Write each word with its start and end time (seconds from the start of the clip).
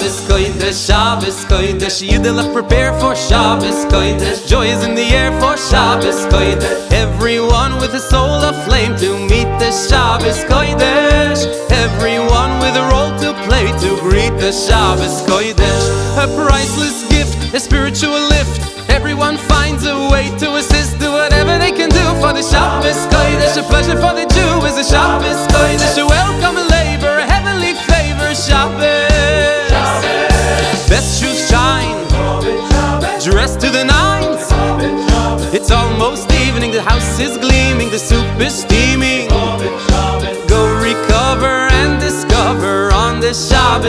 Shabbos 0.00 1.44
Kodesh 1.44 2.00
Yiddelach 2.00 2.52
prepare 2.54 2.98
for 3.00 3.14
Shabbos 3.14 3.84
Kodesh. 3.86 4.46
Joy 4.48 4.66
is 4.66 4.82
in 4.84 4.94
the 4.94 5.02
air 5.02 5.30
for 5.40 5.56
Shabbos 5.56 6.26
Kodesh. 6.26 6.90
Everyone 6.92 7.74
with 7.76 7.92
a 7.94 8.00
soul 8.00 8.40
aflame 8.42 8.96
to 8.96 9.18
meet 9.28 9.50
the 9.58 9.70
Shabbos 9.70 10.44
Kodesh. 10.44 11.44
Everyone 11.70 12.58
with 12.60 12.76
a 12.76 12.88
role 12.92 13.12
to 13.18 13.34
play 13.46 13.66
to 13.66 14.00
greet 14.00 14.34
the 14.40 14.52
Shabbos 14.52 15.22
Kodesh. 15.28 15.86
A 16.16 16.26
priceless 16.34 17.06
gift, 17.08 17.54
a 17.54 17.60
spiritual 17.60 18.20
lift. 18.34 18.62
Everyone 18.88 19.36
finds 19.36 19.84
a 19.86 20.08
way 20.10 20.28
to 20.38 20.56
assist 20.56 20.98
Do 20.98 21.12
whatever 21.12 21.58
they 21.58 21.72
can 21.72 21.88
do 21.88 22.06
for 22.20 22.32
the 22.32 22.42
Shabbos 22.42 23.06
Kodesh 23.12 23.56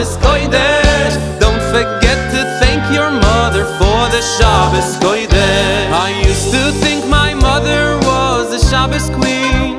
Shabbos 0.04 1.16
Don't 1.38 1.62
forget 1.70 2.18
to 2.32 2.42
thank 2.58 2.92
your 2.92 3.10
mother 3.10 3.64
for 3.78 4.08
the 4.10 4.20
Shabbos 4.20 4.96
Kodesh 4.98 5.92
I 5.92 6.22
used 6.26 6.50
to 6.50 6.72
think 6.82 7.06
my 7.06 7.34
mother 7.34 7.98
was 8.02 8.52
a 8.52 8.58
Shabbos 8.68 9.10
queen. 9.10 9.78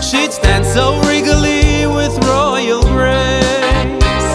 She'd 0.00 0.32
stand 0.32 0.64
so 0.64 1.00
regally 1.08 1.86
with 1.86 2.14
royal 2.26 2.82
grace 2.82 4.30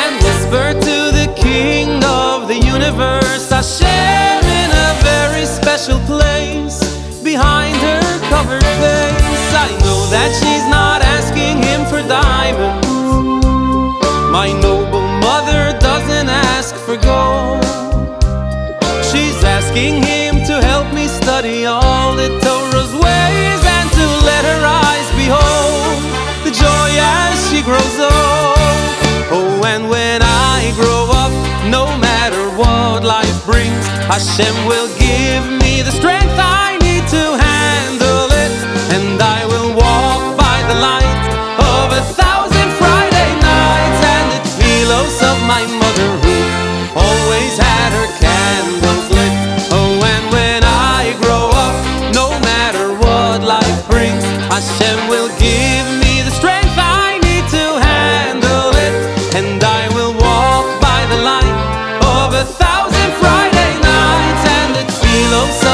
And 0.00 0.14
whisper 0.24 0.72
to 0.72 0.96
the 1.18 1.32
king 1.36 2.02
of 2.04 2.48
the 2.48 2.58
universe 2.58 3.48
Hashem 3.48 4.42
in 4.60 4.70
a 4.70 4.90
very 5.02 5.46
special 5.46 6.00
place 6.00 6.80
Behind 7.22 7.76
her 7.76 8.02
covered 8.28 8.64
face. 8.82 9.54
I 9.54 9.70
know 9.84 10.06
that 10.10 10.30
she's 10.34 10.71
ask 16.62 16.76
for 16.86 16.96
gold. 16.96 17.64
She's 19.10 19.42
asking 19.42 19.94
him 20.00 20.44
to 20.46 20.62
help 20.62 20.86
me 20.94 21.08
study 21.08 21.66
all 21.66 22.14
the 22.14 22.28
Torah's 22.38 22.94
ways 22.94 23.60
And 23.76 23.88
to 23.98 24.06
let 24.30 24.42
her 24.52 24.62
eyes 24.86 25.08
behold 25.18 25.98
the 26.46 26.54
joy 26.54 26.90
as 27.18 27.34
she 27.50 27.62
grows 27.66 27.96
old. 27.98 28.86
Oh, 29.34 29.62
and 29.72 29.90
when 29.90 30.20
I 30.22 30.70
grow 30.78 31.10
up, 31.10 31.34
no 31.66 31.84
matter 31.98 32.42
what 32.54 33.02
life 33.02 33.38
brings 33.44 33.84
Hashem 34.06 34.54
will 34.70 34.90
give 35.02 35.44
me 35.62 35.82
the 35.82 35.90
strength 35.90 36.31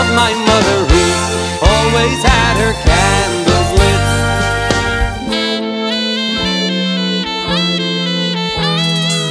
of 0.01 0.07
my 0.15 0.33
mother 0.47 0.79
who 0.91 1.05
always 1.75 2.23
had 2.23 2.55
her 2.63 2.75
candles 2.87 3.71
lit. 3.81 4.05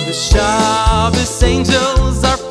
The 0.08 0.14
Shabbos 0.14 1.44
angels 1.44 2.24
are 2.26 2.42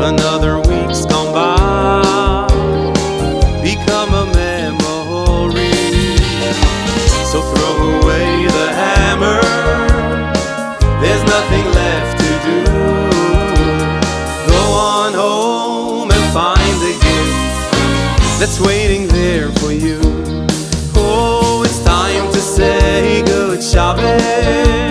Another 0.00 0.60
week's 0.60 1.04
gone 1.06 1.32
by. 1.34 2.46
Become 3.62 4.14
a 4.14 4.26
memory. 4.32 5.72
So 7.26 7.42
throw 7.42 7.98
away 8.00 8.46
the 8.46 8.68
hammer. 8.72 9.40
There's 11.00 11.24
nothing 11.24 11.64
left 11.72 12.16
to 12.20 12.30
do. 12.46 12.64
Go 14.52 14.62
on 14.72 15.14
home 15.14 16.10
and 16.12 16.32
find 16.32 16.80
the 16.80 16.92
gift 17.02 18.38
that's 18.38 18.60
waiting 18.60 19.08
there 19.08 19.50
for 19.54 19.72
you. 19.72 19.98
Oh, 20.94 21.62
it's 21.64 21.82
time 21.82 22.32
to 22.32 22.40
say 22.40 23.22
good 23.24 23.60
Shabbos. 23.62 24.87